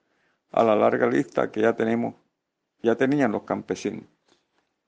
[0.50, 2.14] a la larga lista que ya tenemos,
[2.82, 4.04] ya tenían los campesinos.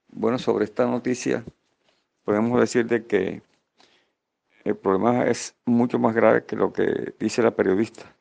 [0.09, 1.45] Bueno, sobre esta noticia
[2.25, 3.43] podemos decir de que
[4.67, 8.17] el problema es mucho más grave que lo que dice la periodista.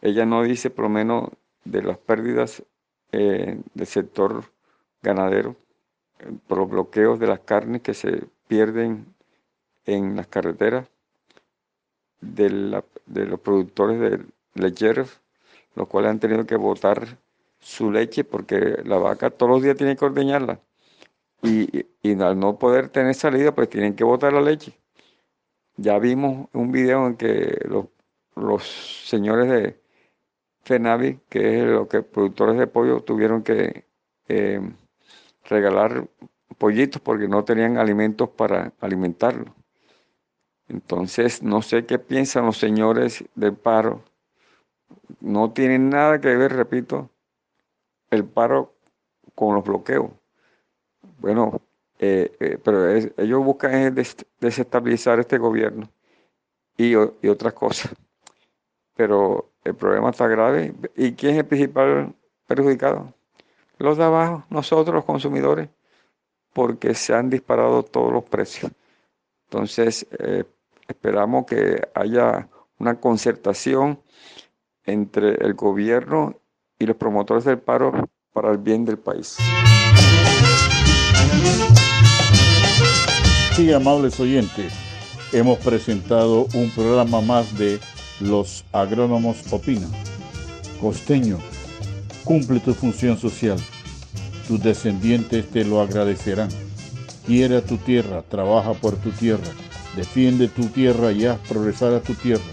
[0.00, 1.28] Ella no dice por lo menos
[1.64, 2.62] de las pérdidas
[3.12, 4.44] eh, del sector
[5.02, 5.54] ganadero
[6.46, 9.14] por los bloqueos de las carnes que se pierden
[9.84, 10.88] en las carreteras,
[12.22, 14.24] de, los productores de
[14.54, 15.20] lecheros,
[15.74, 17.18] los cuales han tenido que botar
[17.58, 20.60] su leche porque la vaca todos los días tiene que ordeñarla.
[21.42, 21.84] Y,
[22.22, 24.72] al no poder tener salida, pues tienen que botar la leche.
[25.76, 27.58] Ya vimos un video en que
[28.34, 29.80] los, señores de
[30.62, 33.84] FENAVI, que es lo que productores de pollo, tuvieron que
[34.28, 34.60] eh,
[35.44, 36.08] regalar
[36.58, 39.54] pollitos porque no tenían alimentos para alimentarlos.
[40.68, 44.02] Entonces, no sé qué piensan los señores del paro.
[45.20, 47.10] No tienen nada que ver, repito,
[48.10, 48.74] el paro
[49.34, 50.10] con los bloqueos.
[51.18, 51.60] Bueno,
[51.98, 53.94] eh, eh, pero ellos buscan
[54.40, 55.88] desestabilizar este gobierno
[56.76, 57.92] y, otras cosas.
[58.94, 60.74] Pero el problema está grave.
[60.96, 62.14] ¿Y quién es el principal
[62.46, 63.12] perjudicado?
[63.78, 65.68] Los de abajo, nosotros los consumidores,
[66.52, 68.72] porque se han disparado todos los precios.
[69.44, 70.44] Entonces, eh,
[70.88, 74.00] esperamos que haya una concertación
[74.84, 76.38] entre el gobierno
[76.78, 77.92] y los promotores del paro
[78.32, 79.36] para el bien del país.
[83.56, 84.70] Sí, amables oyentes,
[85.32, 87.80] hemos presentado un programa más de
[88.20, 89.90] Los Agrónomos Opinan.
[90.78, 91.38] Costeño,
[92.22, 93.56] cumple tu función social.
[94.46, 96.50] Tus descendientes te lo agradecerán.
[97.26, 99.48] Quiere a tu tierra, trabaja por tu tierra,
[99.96, 102.44] defiende tu tierra y haz progresar a tu tierra.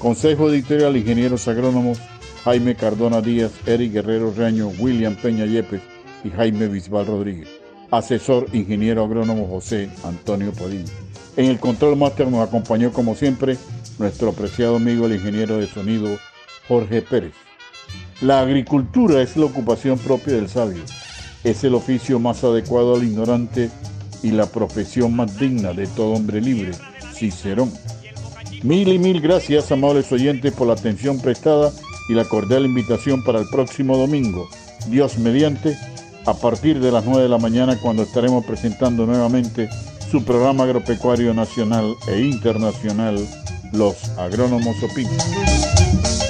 [0.00, 2.00] Consejo editorial Ingenieros Agrónomos
[2.42, 5.82] Jaime Cardona Díaz, Eric Guerrero Reaño, William Peña Yepes
[6.24, 7.55] y Jaime Bisbal Rodríguez.
[7.90, 10.92] Asesor Ingeniero Agrónomo José Antonio Padilla.
[11.36, 13.56] En el control máster nos acompañó como siempre
[13.98, 16.18] nuestro apreciado amigo el ingeniero de sonido
[16.68, 17.34] Jorge Pérez.
[18.20, 20.82] La agricultura es la ocupación propia del sabio.
[21.44, 23.70] Es el oficio más adecuado al ignorante
[24.22, 26.72] y la profesión más digna de todo hombre libre,
[27.14, 27.70] Cicerón.
[28.62, 31.70] Mil y mil gracias, amables oyentes, por la atención prestada
[32.08, 34.48] y la cordial invitación para el próximo domingo,
[34.88, 35.76] Dios mediante,
[36.26, 39.68] a partir de las 9 de la mañana, cuando estaremos presentando nuevamente
[40.10, 43.16] su programa agropecuario nacional e internacional,
[43.72, 46.25] Los Agrónomos Opinan.